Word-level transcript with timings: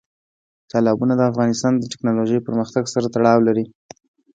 تالابونه 0.71 1.13
د 1.15 1.21
افغانستان 1.31 1.73
د 1.77 1.83
تکنالوژۍ 1.91 2.39
پرمختګ 2.47 2.83
سره 2.93 3.07
تړاو 3.15 3.39
لري. 3.47 3.65